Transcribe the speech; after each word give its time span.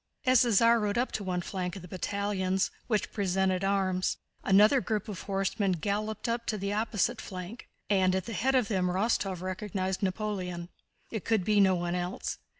As 0.25 0.41
the 0.41 0.51
Tsar 0.51 0.79
rode 0.79 0.97
up 0.97 1.11
to 1.11 1.23
one 1.23 1.41
flank 1.41 1.75
of 1.75 1.83
the 1.83 1.87
battalions, 1.87 2.71
which 2.87 3.11
presented 3.11 3.63
arms, 3.63 4.17
another 4.43 4.81
group 4.81 5.07
of 5.07 5.21
horsemen 5.21 5.73
galloped 5.73 6.27
up 6.27 6.47
to 6.47 6.57
the 6.57 6.73
opposite 6.73 7.21
flank, 7.21 7.69
and 7.87 8.15
at 8.15 8.25
the 8.25 8.33
head 8.33 8.55
of 8.55 8.67
them 8.67 8.87
Rostóv 8.87 9.41
recognized 9.41 10.01
Napoleon. 10.01 10.69
It 11.11 11.23
could 11.23 11.43
be 11.45 11.59
no 11.59 11.75
one 11.75 11.93
else. 11.93 12.39